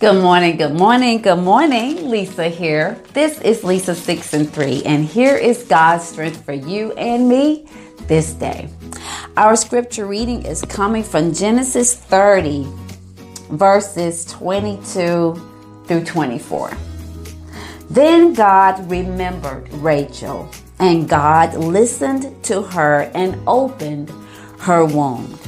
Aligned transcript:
Good 0.00 0.22
morning, 0.22 0.56
good 0.56 0.72
morning, 0.72 1.20
good 1.20 1.40
morning. 1.40 2.08
Lisa 2.08 2.48
here. 2.48 2.98
This 3.12 3.38
is 3.42 3.62
Lisa 3.62 3.94
6 3.94 4.32
and 4.32 4.50
3, 4.50 4.82
and 4.84 5.04
here 5.04 5.36
is 5.36 5.64
God's 5.64 6.08
strength 6.08 6.42
for 6.42 6.54
you 6.54 6.92
and 6.92 7.28
me 7.28 7.66
this 8.06 8.32
day. 8.32 8.70
Our 9.36 9.56
scripture 9.56 10.06
reading 10.06 10.46
is 10.46 10.62
coming 10.62 11.02
from 11.02 11.34
Genesis 11.34 11.94
30, 11.94 12.66
verses 13.50 14.24
22 14.24 15.84
through 15.84 16.04
24. 16.06 16.72
Then 17.90 18.32
God 18.32 18.90
remembered 18.90 19.70
Rachel, 19.74 20.48
and 20.78 21.10
God 21.10 21.52
listened 21.56 22.42
to 22.44 22.62
her 22.62 23.10
and 23.14 23.38
opened 23.46 24.10
her 24.60 24.82
womb. 24.82 25.38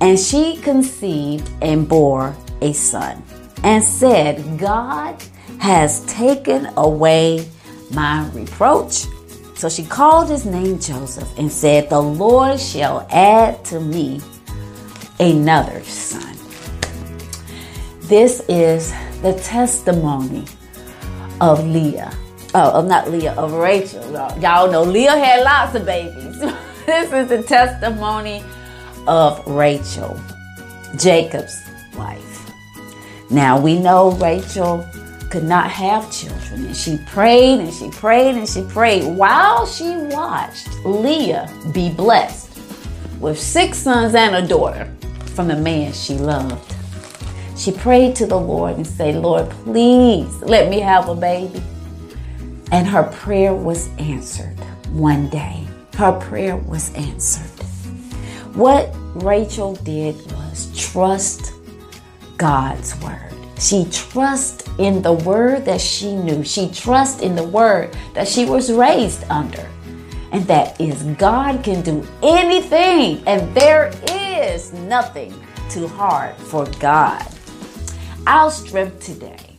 And 0.00 0.18
she 0.18 0.56
conceived 0.62 1.50
and 1.60 1.86
bore 1.86 2.34
a 2.62 2.72
son 2.72 3.22
and 3.62 3.82
said, 3.82 4.58
God 4.58 5.22
has 5.58 6.04
taken 6.06 6.66
away 6.76 7.46
my 7.92 8.28
reproach. 8.30 9.06
So 9.54 9.68
she 9.68 9.84
called 9.84 10.28
his 10.28 10.44
name 10.44 10.78
Joseph 10.78 11.28
and 11.38 11.50
said, 11.50 11.88
The 11.88 12.00
Lord 12.00 12.60
shall 12.60 13.06
add 13.10 13.64
to 13.66 13.80
me 13.80 14.20
another 15.18 15.82
son. 15.84 16.36
This 18.00 18.42
is 18.48 18.92
the 19.22 19.32
testimony 19.42 20.44
of 21.40 21.66
Leah. 21.66 22.12
Oh, 22.54 22.80
not 22.86 23.10
Leah, 23.10 23.32
of 23.32 23.52
Rachel. 23.52 24.12
Y'all 24.40 24.70
know 24.70 24.82
Leah 24.82 25.16
had 25.16 25.42
lots 25.42 25.74
of 25.74 25.84
babies. 25.84 26.38
this 26.86 27.12
is 27.12 27.28
the 27.28 27.42
testimony 27.42 28.44
of 29.06 29.46
Rachel, 29.46 30.20
Jacob's 30.96 31.60
wife. 31.96 32.35
Now 33.30 33.58
we 33.58 33.78
know 33.78 34.12
Rachel 34.12 34.86
could 35.30 35.44
not 35.44 35.70
have 35.70 36.10
children, 36.12 36.66
and 36.66 36.76
she 36.76 36.98
prayed 37.06 37.60
and 37.60 37.74
she 37.74 37.90
prayed 37.90 38.36
and 38.36 38.48
she 38.48 38.62
prayed 38.62 39.04
while 39.16 39.66
she 39.66 39.96
watched 39.96 40.68
Leah 40.84 41.52
be 41.72 41.90
blessed 41.90 42.58
with 43.20 43.38
six 43.38 43.78
sons 43.78 44.14
and 44.14 44.36
a 44.36 44.46
daughter 44.46 44.92
from 45.34 45.48
the 45.48 45.56
man 45.56 45.92
she 45.92 46.14
loved. 46.14 46.74
She 47.56 47.72
prayed 47.72 48.14
to 48.16 48.26
the 48.26 48.38
Lord 48.38 48.76
and 48.76 48.86
said, 48.86 49.16
Lord, 49.16 49.50
please 49.50 50.32
let 50.42 50.70
me 50.70 50.78
have 50.80 51.08
a 51.08 51.14
baby. 51.14 51.62
And 52.70 52.86
her 52.86 53.04
prayer 53.04 53.54
was 53.54 53.88
answered 53.98 54.58
one 54.90 55.28
day. 55.30 55.66
Her 55.94 56.12
prayer 56.20 56.56
was 56.56 56.94
answered. 56.94 57.64
What 58.54 58.94
Rachel 59.14 59.74
did 59.76 60.14
was 60.32 60.70
trust 60.76 61.45
God's 62.36 62.98
word. 63.00 63.32
She 63.58 63.86
trusts 63.90 64.68
in 64.78 65.00
the 65.00 65.12
word 65.12 65.64
that 65.64 65.80
she 65.80 66.14
knew. 66.14 66.44
She 66.44 66.68
trusts 66.68 67.22
in 67.22 67.34
the 67.34 67.42
word 67.42 67.96
that 68.14 68.28
she 68.28 68.44
was 68.44 68.70
raised 68.70 69.24
under. 69.30 69.66
And 70.32 70.44
that 70.46 70.78
is 70.80 71.02
God 71.18 71.64
can 71.64 71.82
do 71.82 72.06
anything, 72.22 73.22
and 73.26 73.54
there 73.56 73.90
is 74.10 74.72
nothing 74.72 75.32
too 75.70 75.88
hard 75.88 76.36
for 76.36 76.66
God. 76.78 77.26
Our 78.26 78.50
strength 78.50 79.00
today. 79.00 79.56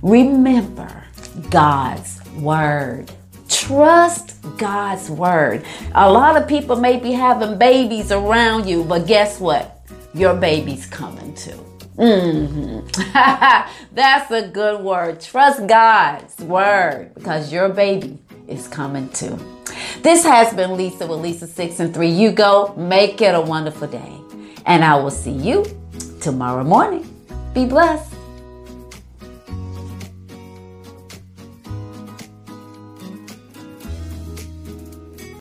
Remember 0.00 1.04
God's 1.50 2.20
word. 2.36 3.10
Trust 3.48 4.36
God's 4.56 5.10
word. 5.10 5.64
A 5.94 6.10
lot 6.10 6.40
of 6.40 6.48
people 6.48 6.76
may 6.76 6.98
be 6.98 7.12
having 7.12 7.58
babies 7.58 8.12
around 8.12 8.66
you, 8.66 8.84
but 8.84 9.06
guess 9.06 9.40
what? 9.40 9.77
Your 10.14 10.34
baby's 10.34 10.86
coming 10.86 11.34
too. 11.34 11.64
Mm-hmm. 11.96 12.86
That's 13.94 14.30
a 14.30 14.48
good 14.48 14.82
word. 14.82 15.20
Trust 15.20 15.66
God's 15.66 16.38
word 16.38 17.12
because 17.14 17.52
your 17.52 17.68
baby 17.68 18.18
is 18.46 18.68
coming 18.68 19.08
too. 19.10 19.38
This 20.02 20.24
has 20.24 20.54
been 20.54 20.76
Lisa 20.76 21.06
with 21.06 21.20
Lisa 21.20 21.46
6 21.46 21.80
and 21.80 21.94
3. 21.94 22.08
You 22.08 22.30
go, 22.30 22.74
make 22.76 23.20
it 23.20 23.34
a 23.34 23.40
wonderful 23.40 23.88
day. 23.88 24.12
And 24.66 24.84
I 24.84 24.96
will 24.96 25.10
see 25.10 25.32
you 25.32 25.64
tomorrow 26.20 26.64
morning. 26.64 27.08
Be 27.52 27.66
blessed. 27.66 28.17